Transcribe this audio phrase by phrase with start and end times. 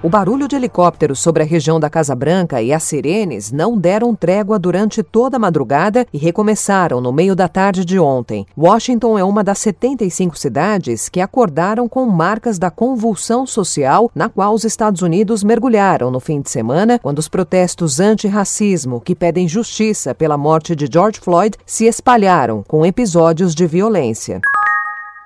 [0.00, 4.14] O barulho de helicópteros sobre a região da Casa Branca e as sirenes não deram
[4.14, 8.46] trégua durante toda a madrugada e recomeçaram no meio da tarde de ontem.
[8.56, 14.54] Washington é uma das 75 cidades que acordaram com marcas da convulsão social na qual
[14.54, 20.14] os Estados Unidos mergulharam no fim de semana, quando os protestos anti-racismo que pedem justiça
[20.14, 24.40] pela morte de George Floyd se espalharam com episódios de violência.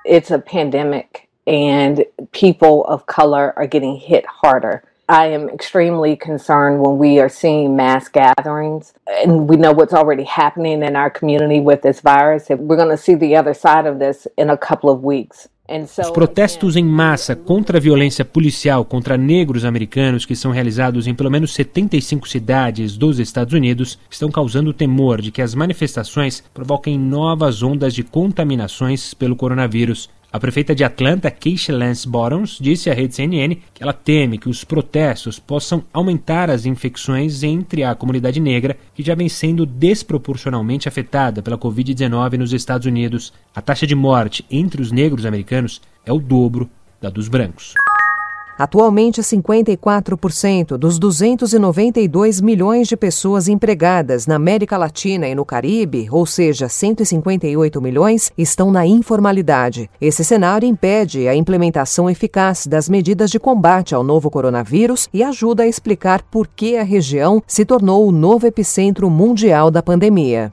[0.03, 1.32] It's a pandemic.
[1.47, 4.83] And people of color are getting hit harder.
[5.09, 10.23] I am extremely concerned when we are seeing mass gatherings and we know what's already
[10.23, 12.47] happening in our community with this virus.
[12.49, 15.49] We're going to see the other side of this in a couple of weeks.
[15.97, 21.15] Os protestos em massa contra a violência policial contra negros americanos, que são realizados em
[21.15, 26.99] pelo menos 75 cidades dos Estados Unidos, estão causando temor de que as manifestações provoquem
[26.99, 30.09] novas ondas de contaminações pelo coronavírus.
[30.33, 34.49] A prefeita de Atlanta, Keisha Lance Bottoms, disse à rede CNN que ela teme que
[34.49, 40.87] os protestos possam aumentar as infecções entre a comunidade negra, que já vem sendo desproporcionalmente
[40.87, 43.31] afetada pela Covid-19 nos Estados Unidos.
[43.55, 46.67] A taxa de morte entre os negros americanos é o dobro
[46.99, 47.75] da dos brancos.
[48.57, 56.25] Atualmente, 54% dos 292 milhões de pessoas empregadas na América Latina e no Caribe, ou
[56.25, 59.89] seja, 158 milhões, estão na informalidade.
[59.99, 65.63] Esse cenário impede a implementação eficaz das medidas de combate ao novo coronavírus e ajuda
[65.63, 70.51] a explicar por que a região se tornou o novo epicentro mundial da pandemia.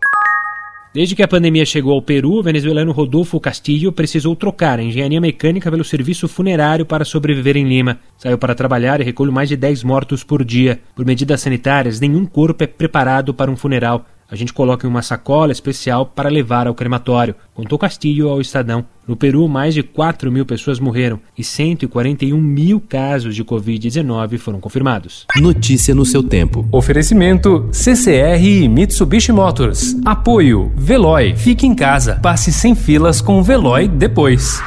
[0.92, 5.20] Desde que a pandemia chegou ao Peru, o venezuelano Rodolfo Castillo precisou trocar a engenharia
[5.20, 8.00] mecânica pelo serviço funerário para sobreviver em Lima.
[8.18, 10.80] Saiu para trabalhar e recolheu mais de 10 mortos por dia.
[10.96, 14.04] Por medidas sanitárias, nenhum corpo é preparado para um funeral.
[14.30, 18.84] A gente coloca em uma sacola especial para levar ao crematório, contou Castilho ao Estadão.
[19.06, 24.60] No Peru, mais de 4 mil pessoas morreram e 141 mil casos de Covid-19 foram
[24.60, 25.26] confirmados.
[25.36, 26.68] Notícia no seu tempo.
[26.70, 29.96] Oferecimento CCR e Mitsubishi Motors.
[30.04, 31.34] Apoio Veloy.
[31.34, 32.20] Fique em casa.
[32.22, 34.62] Passe sem filas com o Veloy depois.